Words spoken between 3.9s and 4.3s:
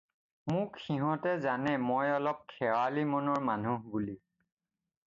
বুলি।